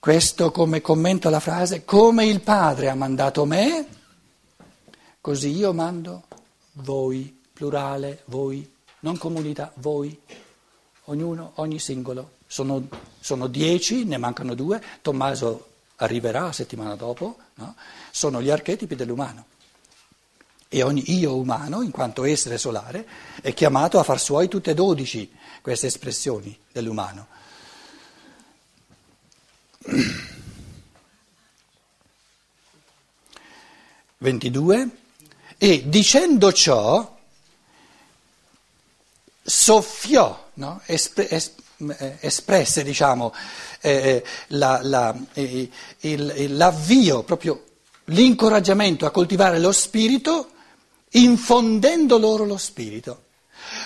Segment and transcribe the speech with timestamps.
[0.00, 3.86] Questo come commento alla frase, come il Padre ha mandato me,
[5.20, 6.22] così io mando
[6.72, 8.66] voi, plurale, voi,
[9.00, 10.18] non comunità, voi,
[11.04, 12.30] ognuno, ogni singolo.
[12.46, 12.88] Sono,
[13.20, 15.66] sono dieci, ne mancano due, Tommaso
[15.96, 17.74] arriverà la settimana dopo, no?
[18.10, 19.44] sono gli archetipi dell'umano.
[20.66, 23.06] E ogni io umano, in quanto essere solare,
[23.42, 25.30] è chiamato a far suoi tutte e dodici
[25.60, 27.26] queste espressioni dell'umano.
[34.18, 34.88] 22
[35.58, 37.18] e dicendo ciò
[39.42, 40.80] soffiò, no?
[40.86, 41.52] Espre, es,
[41.98, 43.34] eh, espresse diciamo,
[43.80, 47.64] eh, la, la, eh, il, l'avvio, proprio
[48.04, 50.50] l'incoraggiamento a coltivare lo spirito,
[51.10, 53.24] infondendo loro lo spirito.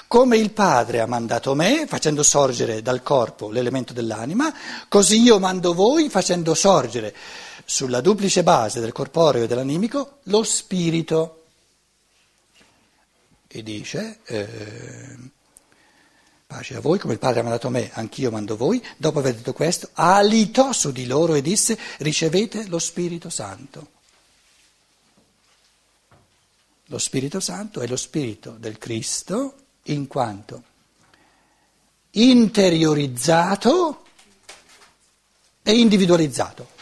[0.06, 4.52] Come il Padre ha mandato me, facendo sorgere dal corpo l'elemento dell'anima,
[4.88, 7.14] così io mando voi, facendo sorgere
[7.64, 11.44] sulla duplice base del corporeo e dell'animico lo spirito.
[13.46, 15.16] E dice, eh,
[16.46, 19.52] pace a voi, come il Padre ha mandato me, anch'io mando voi, dopo aver detto
[19.52, 23.90] questo, alitò su di loro e disse, ricevete lo Spirito Santo.
[26.86, 29.54] Lo Spirito Santo è lo Spirito del Cristo
[29.84, 30.62] in quanto
[32.14, 34.04] interiorizzato
[35.62, 36.72] e individualizzato.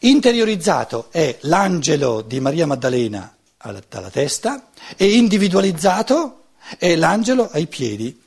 [0.00, 6.44] Interiorizzato è l'angelo di Maria Maddalena alla, alla testa e individualizzato
[6.78, 8.22] è l'angelo ai piedi.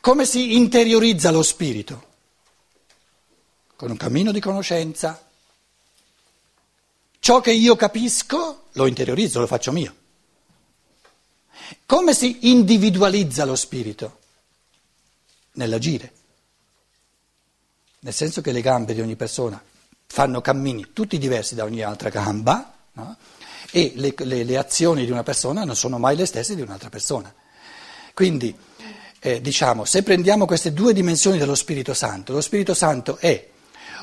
[0.00, 2.06] Come si interiorizza lo spirito?
[3.76, 5.24] Con un cammino di conoscenza.
[7.20, 9.94] Ciò che io capisco lo interiorizzo, lo faccio mio.
[11.90, 14.18] Come si individualizza lo spirito?
[15.52, 16.12] Nell'agire.
[18.00, 19.58] Nel senso che le gambe di ogni persona
[20.06, 23.16] fanno cammini tutti diversi da ogni altra gamba no?
[23.70, 26.90] e le, le, le, azioni di una persona non sono mai le stesse di un'altra
[26.90, 27.32] persona.
[28.12, 28.54] Quindi,
[29.20, 33.48] eh, diciamo, se prendiamo queste due dimensioni dello Spirito Santo, lo Spirito Santo è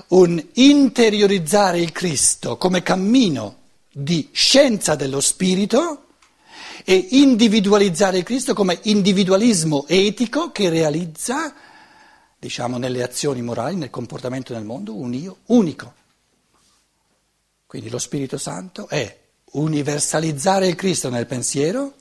[0.07, 3.57] un interiorizzare il Cristo come cammino
[3.91, 6.04] di scienza dello Spirito,
[6.87, 11.51] e individualizzare Cristo come individualismo etico che realizza,
[12.37, 15.93] diciamo, nelle azioni morali, nel comportamento nel mondo, un io unico.
[17.65, 19.19] Quindi lo Spirito Santo è
[19.53, 21.95] universalizzare il Cristo nel pensiero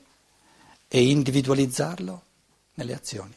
[0.87, 2.23] e individualizzarlo
[2.75, 3.35] nelle azioni.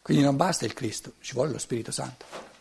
[0.00, 2.51] Quindi non basta il Cristo, ci vuole lo Spirito Santo.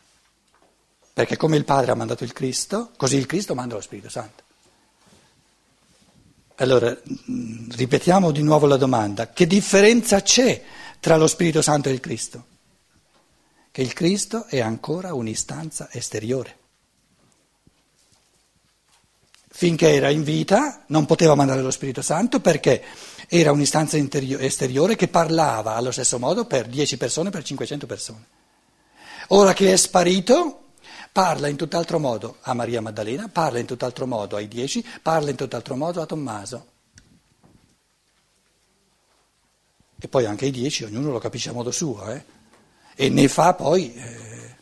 [1.13, 4.43] Perché come il Padre ha mandato il Cristo, così il Cristo manda lo Spirito Santo.
[6.55, 10.61] Allora, mm, ripetiamo di nuovo la domanda, che differenza c'è
[10.99, 12.45] tra lo Spirito Santo e il Cristo?
[13.71, 16.57] Che il Cristo è ancora un'istanza esteriore.
[19.49, 22.83] Finché era in vita non poteva mandare lo Spirito Santo perché
[23.27, 28.25] era un'istanza esteriore che parlava allo stesso modo per 10 persone, per 500 persone.
[29.29, 30.70] Ora che è sparito,
[31.11, 35.35] Parla in tutt'altro modo a Maria Maddalena, parla in tutt'altro modo ai dieci, parla in
[35.35, 36.65] tutt'altro modo a Tommaso.
[39.99, 42.23] E poi anche i dieci, ognuno lo capisce a modo suo, eh?
[42.95, 44.55] e ne fa poi, eh,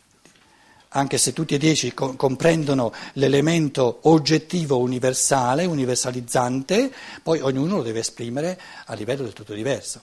[0.88, 8.00] anche se tutti e dieci co- comprendono l'elemento oggettivo universale, universalizzante, poi ognuno lo deve
[8.00, 10.00] esprimere a livello del tutto diverso.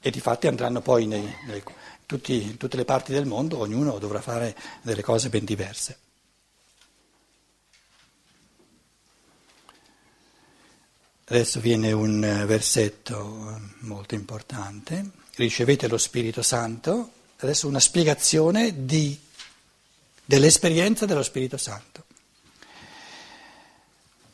[0.00, 1.62] E di fatti andranno poi nei, nei
[2.08, 5.98] tutti, in tutte le parti del mondo ognuno dovrà fare delle cose ben diverse.
[11.26, 19.20] Adesso viene un versetto eh, molto importante, ricevete lo Spirito Santo, adesso una spiegazione di,
[20.24, 22.06] dell'esperienza dello Spirito Santo.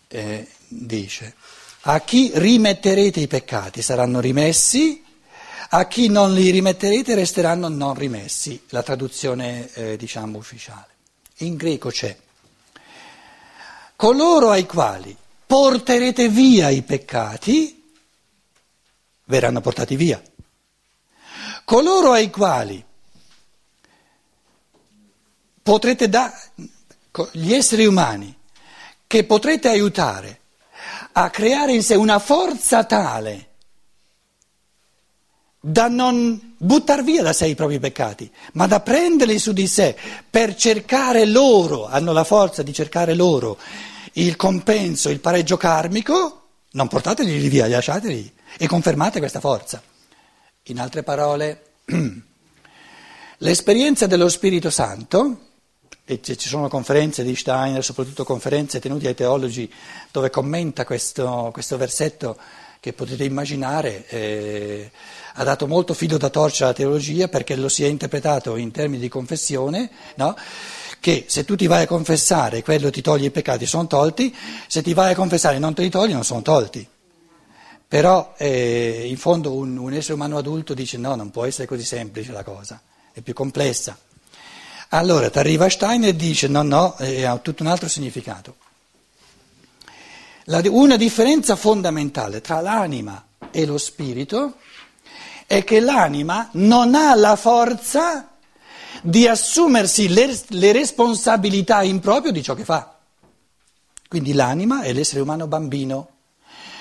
[0.06, 1.34] Eh, dice,
[1.80, 5.03] a chi rimetterete i peccati saranno rimessi,
[5.70, 10.88] a chi non li rimetterete resteranno non rimessi, la traduzione eh, diciamo ufficiale.
[11.38, 12.16] In greco c'è
[13.96, 15.16] coloro ai quali
[15.46, 17.93] porterete via i peccati
[19.25, 20.22] verranno portati via.
[21.64, 22.84] Coloro ai quali
[25.62, 26.37] potrete dare,
[27.32, 28.37] gli esseri umani
[29.06, 30.40] che potrete aiutare
[31.12, 33.53] a creare in sé una forza tale
[35.66, 39.96] da non buttare via da sé i propri peccati, ma da prenderli su di sé
[40.28, 43.56] per cercare loro, hanno la forza di cercare loro
[44.14, 49.82] il compenso, il pareggio karmico, non portateli via, lasciateli e confermate questa forza.
[50.64, 51.62] In altre parole,
[53.38, 55.38] l'esperienza dello Spirito Santo,
[56.05, 59.72] e ci sono conferenze di Steiner, soprattutto conferenze tenute ai teologi
[60.11, 62.37] dove commenta questo, questo versetto
[62.84, 64.90] che potete immaginare, eh,
[65.36, 69.00] ha dato molto filo da torcia alla teologia perché lo si è interpretato in termini
[69.00, 70.36] di confessione, no?
[71.00, 74.36] che se tu ti vai a confessare quello ti toglie i peccati sono tolti,
[74.66, 76.86] se ti vai a confessare e non te li togli non sono tolti.
[77.88, 81.84] Però eh, in fondo un, un essere umano adulto dice no, non può essere così
[81.84, 82.82] semplice la cosa,
[83.14, 83.96] è più complessa.
[84.90, 88.56] Allora ti arriva Stein e dice no, no, eh, ha tutto un altro significato.
[90.46, 94.56] Una differenza fondamentale tra l'anima e lo spirito
[95.46, 98.37] è che l'anima non ha la forza
[99.02, 102.99] di assumersi le, le responsabilità in proprio di ciò che fa.
[104.06, 106.08] Quindi l'anima è l'essere umano bambino.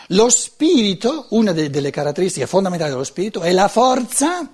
[0.08, 4.48] Lo spirito, una de, delle caratteristiche fondamentali dello spirito, è la forza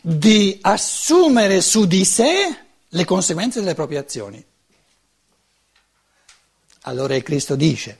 [0.00, 2.56] di assumere su di sé
[2.88, 4.44] le conseguenze delle proprie azioni.
[6.88, 7.98] Allora Cristo dice,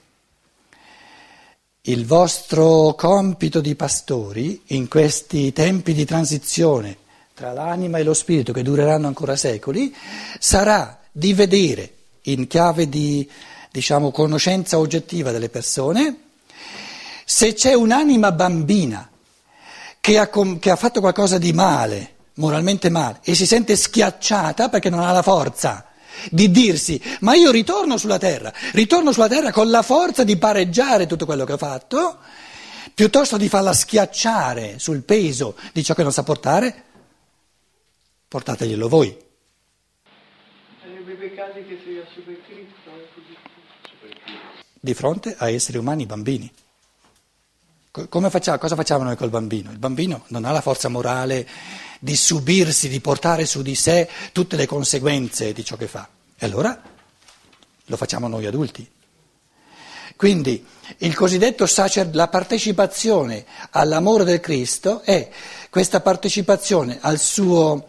[1.83, 6.97] il vostro compito di pastori in questi tempi di transizione
[7.35, 9.93] tra l'anima e lo spirito che dureranno ancora secoli
[10.39, 13.29] sarà di vedere in chiave di
[13.73, 16.21] diciamo, conoscenza oggettiva delle persone
[17.25, 19.11] se c'è un'anima bambina
[19.99, 24.91] che ha, che ha fatto qualcosa di male, moralmente male, e si sente schiacciata perché
[24.91, 25.86] non ha la forza
[26.31, 31.07] di dirsi ma io ritorno sulla terra, ritorno sulla terra con la forza di pareggiare
[31.07, 32.19] tutto quello che ho fatto,
[32.95, 36.85] piuttosto di farla schiacciare sul peso di ciò che non sa portare,
[38.29, 39.25] portateglielo voi.
[44.81, 46.53] Di fronte a esseri umani bambini.
[47.91, 49.71] Facciamo, cosa facciamo noi col bambino?
[49.71, 51.49] Il bambino non ha la forza morale
[51.99, 56.09] di subirsi, di portare su di sé tutte le conseguenze di ciò che fa.
[56.37, 56.81] E allora
[57.85, 58.91] lo facciamo noi adulti.
[60.17, 60.65] Quindi
[60.99, 65.29] il cosiddetto sacer, la partecipazione all'amore del Cristo è
[65.69, 67.89] questa partecipazione al suo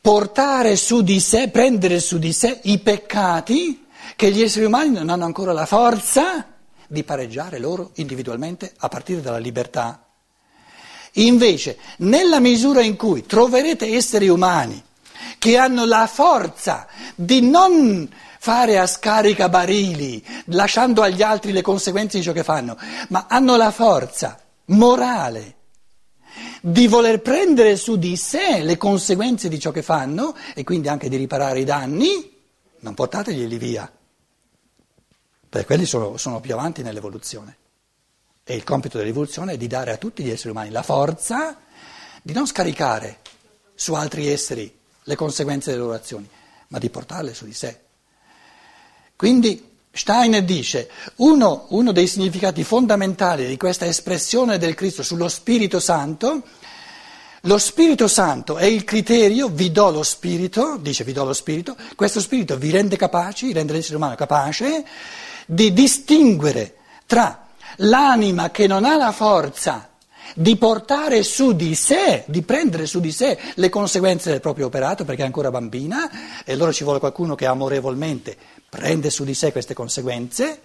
[0.00, 3.86] portare su di sé, prendere su di sé i peccati
[4.16, 6.46] che gli esseri umani non hanno ancora la forza
[6.88, 10.01] di pareggiare loro individualmente a partire dalla libertà.
[11.16, 14.82] Invece, nella misura in cui troverete esseri umani
[15.38, 22.18] che hanno la forza di non fare a scarica barili, lasciando agli altri le conseguenze
[22.18, 22.76] di ciò che fanno,
[23.08, 25.56] ma hanno la forza morale
[26.60, 31.08] di voler prendere su di sé le conseguenze di ciò che fanno e quindi anche
[31.08, 32.30] di riparare i danni,
[32.80, 33.92] non portateglieli via,
[35.48, 37.56] perché quelli sono, sono più avanti nell'evoluzione.
[38.44, 41.56] E il compito dell'evoluzione è di dare a tutti gli esseri umani la forza
[42.22, 43.18] di non scaricare
[43.74, 44.72] su altri esseri
[45.04, 46.28] le conseguenze delle loro azioni,
[46.68, 47.80] ma di portarle su di sé.
[49.16, 55.80] Quindi Steiner dice, uno, uno dei significati fondamentali di questa espressione del Cristo sullo Spirito
[55.80, 56.42] Santo,
[57.42, 61.76] lo Spirito Santo è il criterio, vi do lo Spirito, dice vi do lo Spirito,
[61.94, 64.84] questo Spirito vi rende capaci, rende l'essere umano capace
[65.46, 69.88] di distinguere tra l'anima che non ha la forza
[70.34, 75.04] di portare su di sé, di prendere su di sé le conseguenze del proprio operato
[75.04, 78.36] perché è ancora bambina e allora ci vuole qualcuno che amorevolmente
[78.68, 80.62] prende su di sé queste conseguenze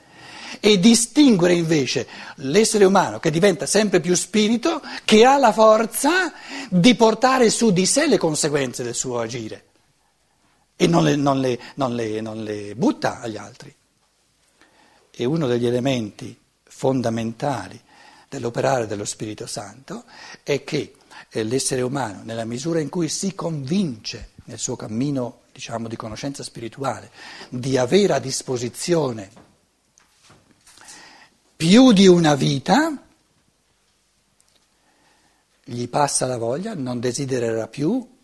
[0.62, 6.31] e distinguere invece l'essere umano che diventa sempre più spirito che ha la forza
[6.70, 9.65] di portare su di sé le conseguenze del suo agire
[10.77, 13.74] e non le, non le, non le, non le butta agli altri.
[15.12, 16.39] E uno degli elementi
[16.77, 17.81] fondamentali
[18.29, 20.03] dell'operare dello Spirito Santo
[20.43, 20.93] è che
[21.29, 26.43] eh, l'essere umano, nella misura in cui si convince nel suo cammino diciamo, di conoscenza
[26.43, 27.10] spirituale,
[27.50, 29.31] di avere a disposizione
[31.55, 32.96] più di una vita,
[35.63, 38.16] gli passa la voglia, non desidererà più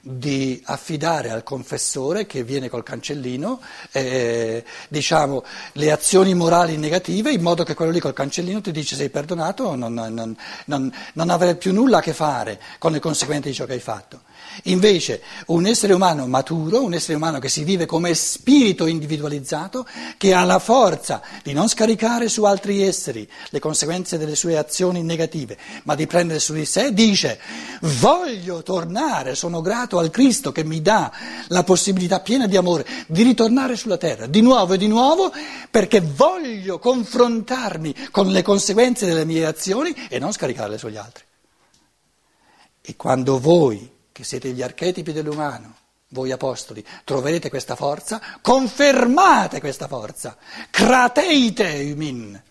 [0.00, 3.60] di affidare al confessore che viene col cancellino
[3.92, 8.96] eh, diciamo, le azioni morali negative in modo che quello lì col cancellino ti dice
[8.96, 10.36] sei perdonato, non, non,
[10.66, 13.80] non, non avrai più nulla a che fare con le conseguenze di ciò che hai
[13.80, 14.22] fatto.
[14.64, 20.34] Invece un essere umano maturo, un essere umano che si vive come spirito individualizzato, che
[20.34, 25.56] ha la forza di non scaricare su altri esseri le conseguenze delle sue azioni negative,
[25.84, 27.38] ma di prendere su di sé, dice
[28.00, 31.12] voglio tornare, sono grato al Cristo che mi dà
[31.48, 35.32] la possibilità piena di amore di ritornare sulla terra di nuovo e di nuovo
[35.70, 41.24] perché voglio confrontarmi con le conseguenze delle mie azioni e non scaricarle sugli altri.
[42.80, 45.76] E quando voi, che siete gli archetipi dell'umano,
[46.08, 50.36] voi apostoli, troverete questa forza, confermate questa forza,
[50.70, 52.42] crateite eumin.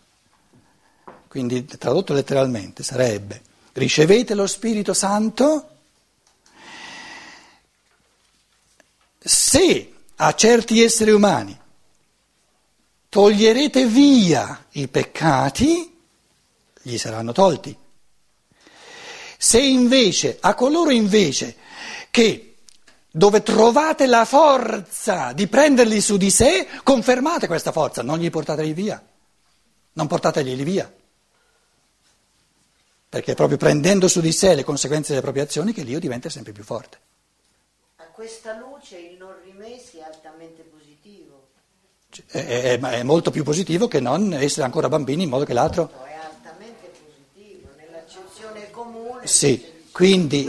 [1.27, 3.41] Quindi tradotto letteralmente sarebbe,
[3.73, 5.69] ricevete lo Spirito Santo
[9.19, 11.59] se a certi esseri umani
[13.09, 15.99] toglierete via i peccati,
[16.81, 17.77] gli saranno tolti.
[19.37, 21.55] Se invece, a coloro invece
[22.09, 22.55] che
[23.09, 28.73] dove trovate la forza di prenderli su di sé, confermate questa forza, non gli portateli
[28.73, 29.03] via,
[29.93, 30.91] non portategli via.
[33.09, 36.29] Perché è proprio prendendo su di sé le conseguenze delle proprie azioni che l'io diventa
[36.29, 36.99] sempre più forte.
[37.95, 41.47] A questa luce il non rimessi è altamente positivo.
[42.27, 45.89] È, è, è molto più positivo che non essere ancora bambini in modo che l'altro...
[46.05, 49.16] È altamente positivo, nell'accezione comune.
[49.27, 50.45] Sì, quindi,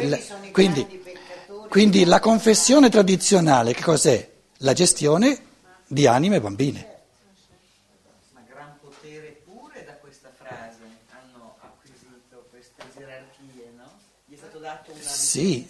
[0.53, 0.99] quindi
[1.69, 4.27] quindi la confessione tradizionale che cos'è?
[4.59, 5.39] La gestione
[5.87, 6.89] di anime e bambine.
[8.33, 10.79] Ma gran potere pure da questa frase
[11.11, 13.85] hanno acquisito queste gerarchie, no?
[14.25, 15.69] Gli è stato dato una sì,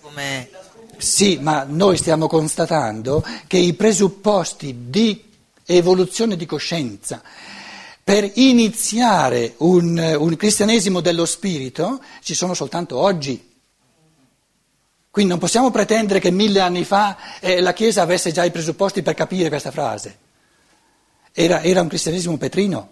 [0.00, 0.50] come...
[0.96, 5.30] sì, ma noi stiamo constatando che i presupposti di
[5.64, 7.22] evoluzione di coscienza
[8.10, 13.48] per iniziare un, un cristianesimo dello spirito ci sono soltanto oggi.
[15.08, 19.02] Quindi non possiamo pretendere che mille anni fa eh, la Chiesa avesse già i presupposti
[19.02, 20.18] per capire questa frase.
[21.30, 22.88] Era, era un cristianesimo petrino.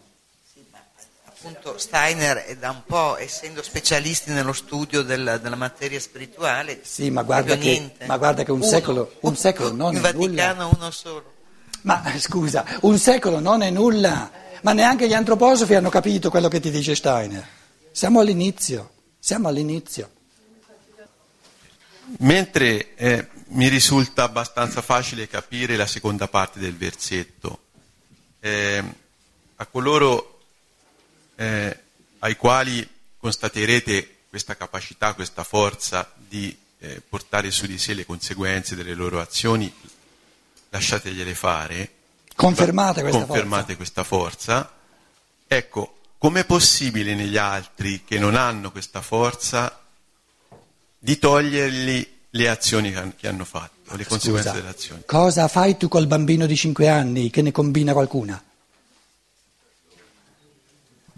[0.52, 0.78] Sì, ma
[1.24, 7.10] appunto Steiner è da un po', essendo specialisti nello studio del, della materia spirituale, sì,
[7.10, 10.76] ma guarda, che, ma guarda che, un, uno, secolo, un secolo non è Vaticano nulla.
[10.76, 11.32] uno solo.
[11.80, 16.60] Ma scusa, un secolo non è nulla, ma neanche gli antroposofi hanno capito quello che
[16.60, 17.46] ti dice Steiner.
[17.90, 20.10] Siamo all'inizio, siamo all'inizio.
[22.20, 27.64] Mentre eh, mi risulta abbastanza facile capire la seconda parte del versetto,
[28.40, 28.82] eh,
[29.56, 30.40] a coloro
[31.36, 31.78] eh,
[32.20, 32.88] ai quali
[33.18, 39.20] constaterete questa capacità, questa forza di eh, portare su di sé le conseguenze delle loro
[39.20, 39.72] azioni,
[40.70, 41.90] lasciategliele fare.
[42.38, 43.76] Confermate questa confermate forza.
[43.76, 44.72] questa forza.
[45.48, 49.80] Ecco, com'è possibile negli altri che non hanno questa forza
[51.00, 55.02] di togliergli le azioni che hanno fatto, le conseguenze Scusa, delle azioni.
[55.04, 58.40] Cosa fai tu col bambino di 5 anni che ne combina qualcuna?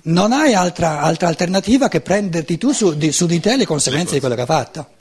[0.02, 4.14] Non hai altra, altra alternativa che prenderti tu su di, su di te le conseguenze
[4.14, 4.94] di quello che ha fatto.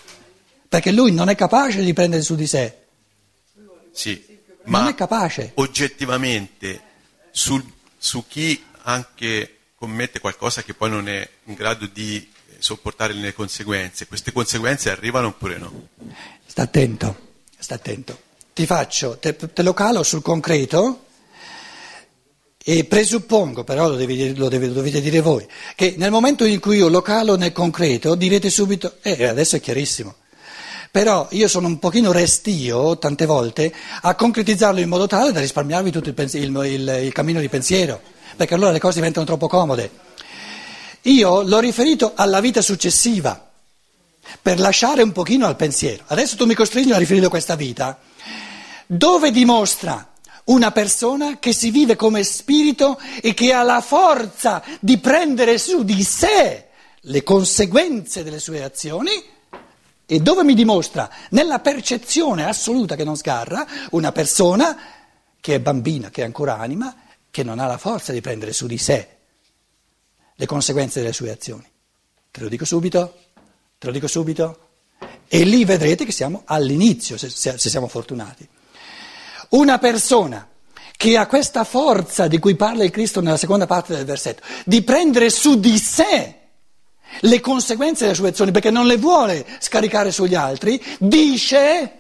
[0.68, 2.76] Perché lui non è capace di prendere su di sé.
[3.94, 4.29] Sì,
[4.64, 5.52] non ma è capace.
[5.56, 6.82] oggettivamente
[7.32, 7.64] sul,
[7.98, 14.08] su chi anche commette qualcosa che poi non è in grado di sopportare le conseguenze,
[14.08, 15.88] queste conseguenze arrivano oppure no?
[16.46, 17.16] Sta attento,
[17.58, 18.28] sta attento.
[18.54, 21.06] Ti faccio, te, te lo calo sul concreto
[22.62, 26.60] e presuppongo, però lo, devi, lo, devi, lo, dovete dire voi, che nel momento in
[26.60, 30.16] cui io lo calo nel concreto direte subito, eh adesso è chiarissimo.
[30.92, 35.92] Però io sono un pochino restio, tante volte, a concretizzarlo in modo tale da risparmiarvi
[35.92, 38.02] tutto il, pens- il, il, il cammino di pensiero,
[38.36, 39.92] perché allora le cose diventano troppo comode.
[41.04, 43.50] Io l'ho riferito alla vita successiva,
[44.42, 46.04] per lasciare un pochino al pensiero.
[46.08, 48.00] Adesso tu mi costringi a riferire a questa vita,
[48.88, 50.12] dove dimostra
[50.46, 55.84] una persona che si vive come spirito e che ha la forza di prendere su
[55.84, 56.66] di sé
[57.02, 59.12] le conseguenze delle sue azioni
[60.12, 64.76] e dove mi dimostra nella percezione assoluta che non sgarra una persona
[65.40, 66.96] che è bambina, che è ancora anima,
[67.30, 69.18] che non ha la forza di prendere su di sé
[70.34, 71.70] le conseguenze delle sue azioni.
[72.32, 73.20] Te lo dico subito?
[73.78, 74.70] Te lo dico subito?
[75.28, 78.50] E lì vedrete che siamo all'inizio, se, siamo fortunati.
[79.50, 80.48] Una persona
[80.98, 84.82] che ha questa forza di cui parla il Cristo nella seconda parte del versetto, di
[84.82, 86.39] prendere su di sé
[87.22, 92.00] le conseguenze delle sue azioni, perché non le vuole scaricare sugli altri, dice,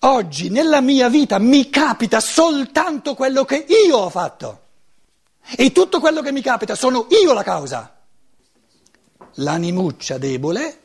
[0.00, 4.60] oggi nella mia vita mi capita soltanto quello che io ho fatto.
[5.56, 7.94] E tutto quello che mi capita sono io la causa.
[9.34, 10.80] L'animuccia debole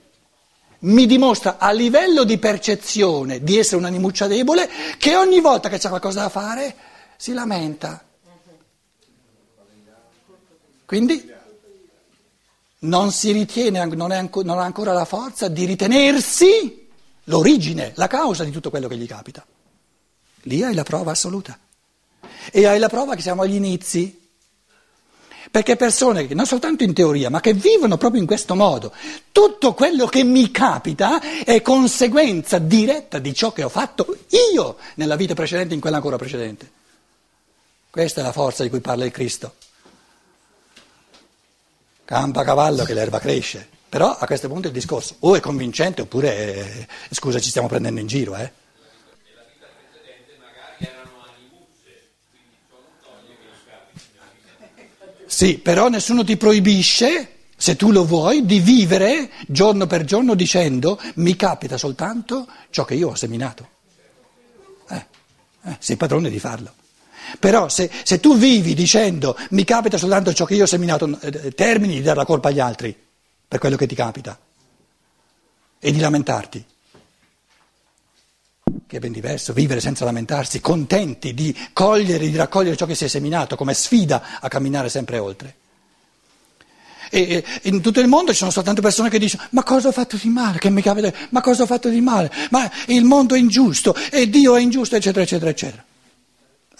[0.79, 5.89] mi dimostra a livello di percezione di essere un'animuccia debole che ogni volta che c'è
[5.89, 6.75] qualcosa da fare
[7.17, 8.03] si lamenta.
[10.85, 11.31] Quindi
[12.81, 16.89] non si ritiene, non, anco, non ha ancora la forza di ritenersi
[17.25, 19.45] l'origine, la causa di tutto quello che gli capita.
[20.43, 21.57] Lì hai la prova assoluta.
[22.51, 24.21] E hai la prova che siamo agli inizi
[25.51, 28.93] Perché persone che non soltanto in teoria, ma che vivono proprio in questo modo,
[29.33, 34.15] tutto quello che mi capita è conseguenza diretta di ciò che ho fatto
[34.53, 36.71] io nella vita precedente, in quella ancora precedente.
[37.89, 39.55] Questa è la forza di cui parla il Cristo.
[42.11, 43.65] Campa cavallo che l'erba cresce.
[43.87, 48.01] Però a questo punto il discorso o è convincente oppure, eh, scusa, ci stiamo prendendo
[48.01, 48.51] in giro, eh?
[55.25, 60.99] Sì, però nessuno ti proibisce, se tu lo vuoi, di vivere giorno per giorno dicendo
[61.15, 63.69] mi capita soltanto ciò che io ho seminato.
[64.89, 65.05] Eh,
[65.63, 66.73] eh, sei padrone di farlo.
[67.39, 71.53] Però se, se, tu vivi dicendo mi capita soltanto ciò che io ho seminato, eh,
[71.53, 72.95] termini di dare la colpa agli altri
[73.47, 74.39] per quello che ti capita
[75.79, 76.65] e di lamentarti.
[78.87, 83.05] Che è ben diverso, vivere senza lamentarsi, contenti di cogliere, di raccogliere ciò che si
[83.05, 85.55] è seminato come sfida a camminare sempre oltre.
[87.09, 90.15] E, in tutto il mondo ci sono soltanto persone che dicono ma cosa ho fatto
[90.15, 90.59] di male?
[90.59, 91.11] Che mi capita?
[91.29, 92.31] Ma cosa ho fatto di male?
[92.51, 95.83] Ma il mondo è ingiusto e Dio è ingiusto, eccetera, eccetera, eccetera.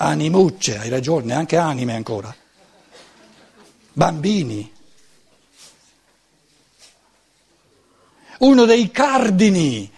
[0.03, 2.35] Animucce, hai ragione, anche anime ancora.
[3.93, 4.71] Bambini.
[8.39, 9.91] Uno dei cardini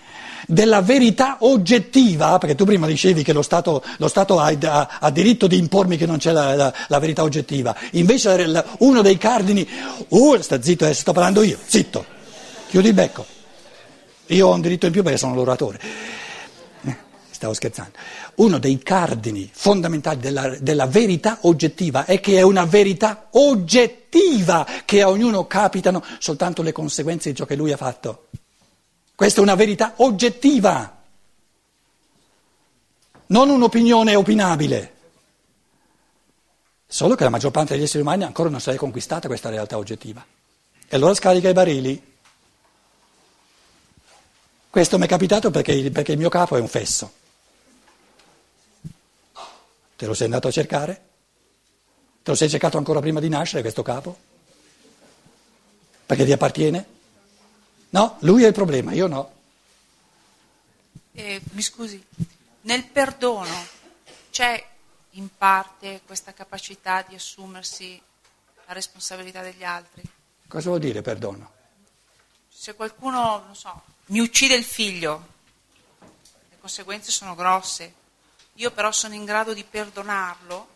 [0.46, 5.10] della verità oggettiva, perché tu prima dicevi che lo Stato, lo Stato ha, ha, ha,
[5.10, 9.66] diritto di impormi che non c'è la, la, la verità oggettiva, invece uno dei cardini,
[10.10, 12.06] uh, sta zitto, eh, sto parlando io, zitto,
[12.68, 13.26] chiudi il becco,
[14.28, 15.80] io ho un diritto in più perché sono l'oratore,
[17.44, 17.98] stavo scherzando,
[18.36, 25.02] uno dei cardini fondamentali della, della verità oggettiva è che è una verità oggettiva che
[25.02, 28.28] a ognuno capitano soltanto le conseguenze di ciò che lui ha fatto.
[29.14, 31.02] Questa è una verità oggettiva,
[33.28, 34.92] non un'opinione opinabile.
[36.88, 39.78] Solo che la maggior parte degli esseri umani ancora non si è conquistata questa realtà
[39.78, 40.24] oggettiva.
[40.88, 42.12] E allora scarica i barili.
[44.70, 47.22] Questo mi è capitato perché, perché il mio capo è un fesso.
[49.96, 51.10] Te lo sei andato a cercare?
[52.24, 54.18] Te lo sei cercato ancora prima di nascere questo capo?
[56.06, 56.86] Perché ti appartiene?
[57.90, 59.32] No, lui è il problema, io no.
[61.14, 62.04] Eh, mi scusi,
[62.62, 63.54] nel perdono
[64.32, 64.72] c'è
[65.12, 68.02] in parte questa capacità di assumersi
[68.66, 70.02] la responsabilità degli altri?
[70.48, 71.52] Cosa vuol dire perdono?
[72.50, 75.28] Se qualcuno, non so, mi uccide il figlio,
[76.50, 77.94] le conseguenze sono grosse,
[78.56, 80.68] io però sono in grado di perdonarlo.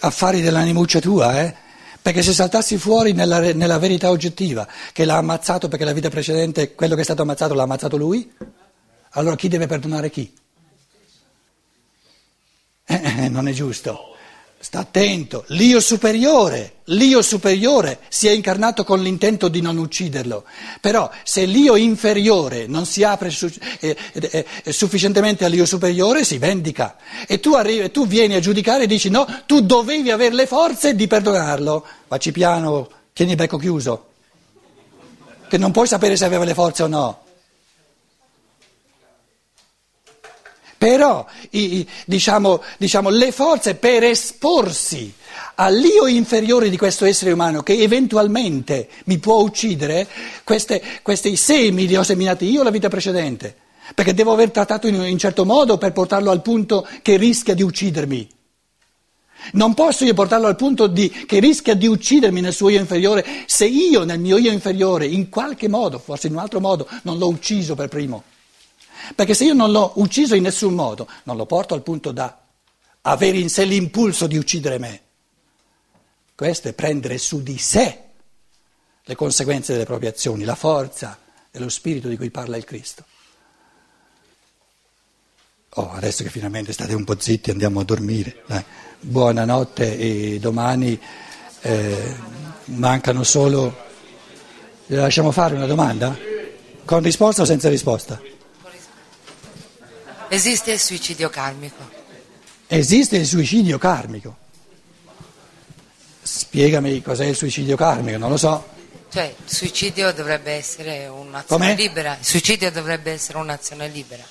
[0.00, 1.54] Affari dell'animuccia tua, eh?
[2.02, 6.74] Perché se saltassi fuori nella, nella, verità oggettiva, che l'ha ammazzato perché la vita precedente,
[6.74, 8.32] quello che è stato ammazzato l'ha ammazzato lui,
[9.10, 10.32] allora chi deve perdonare chi?
[12.88, 14.15] Eh, eh, non è giusto.
[14.58, 20.44] Sta attento, l'io superiore, l'io superiore si è incarnato con l'intento di non ucciderlo,
[20.80, 26.38] però se l'io inferiore non si apre su, eh, eh, eh, sufficientemente all'io superiore si
[26.38, 26.96] vendica.
[27.28, 30.94] E tu, arrivi, tu vieni a giudicare e dici no, tu dovevi avere le forze
[30.94, 34.06] di perdonarlo, facci piano, tieni il becco chiuso,
[35.48, 37.25] che non puoi sapere se aveva le forze o no.
[40.78, 45.12] Però i, diciamo, diciamo, le forze per esporsi
[45.56, 50.06] all'io inferiore di questo essere umano che eventualmente mi può uccidere,
[50.44, 53.54] queste, questi semi li ho seminati io la vita precedente,
[53.94, 57.62] perché devo aver trattato in un certo modo per portarlo al punto che rischia di
[57.62, 58.28] uccidermi.
[59.52, 63.24] Non posso io portarlo al punto di, che rischia di uccidermi nel suo io inferiore
[63.46, 67.16] se io nel mio io inferiore, in qualche modo, forse in un altro modo, non
[67.16, 68.24] l'ho ucciso per primo.
[69.14, 72.38] Perché se io non l'ho ucciso in nessun modo, non lo porto al punto da
[73.02, 75.00] avere in sé l'impulso di uccidere me.
[76.34, 78.02] Questo è prendere su di sé
[79.02, 81.18] le conseguenze delle proprie azioni, la forza
[81.50, 83.04] e lo spirito di cui parla il Cristo.
[85.78, 88.42] Oh, adesso che finalmente state un po' zitti andiamo a dormire.
[88.46, 88.64] Dai.
[88.98, 90.98] Buonanotte e domani
[91.60, 92.16] eh,
[92.66, 93.84] mancano solo...
[94.88, 96.16] Le lasciamo fare una domanda?
[96.84, 98.20] Con risposta o senza risposta?
[100.28, 101.88] Esiste il suicidio karmico?
[102.66, 104.36] Esiste il suicidio karmico.
[106.22, 108.74] Spiegami cos'è il suicidio karmico, non lo so.
[109.12, 111.76] Cioè, il suicidio dovrebbe essere un'azione Com'è?
[111.76, 112.16] libera.
[112.18, 114.24] Il suicidio dovrebbe essere un'azione libera.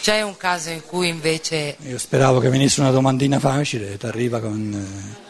[0.00, 1.76] C'è un caso in cui invece.
[1.80, 4.72] Io speravo che venisse una domandina facile, ti arriva con.
[4.72, 5.26] Eh...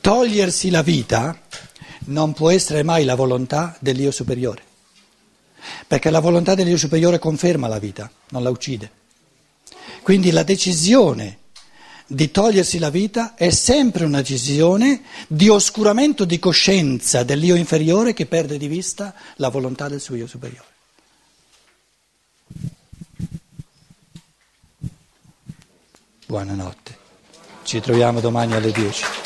[0.00, 1.38] Togliersi la vita
[2.06, 4.62] non può essere mai la volontà dell'io superiore.
[5.90, 8.88] Perché la volontà dell'io superiore conferma la vita, non la uccide.
[10.04, 11.38] Quindi la decisione
[12.06, 18.26] di togliersi la vita è sempre una decisione di oscuramento di coscienza dell'io inferiore che
[18.26, 20.68] perde di vista la volontà del suo io superiore.
[26.24, 26.98] Buonanotte,
[27.64, 29.19] ci troviamo domani alle 10.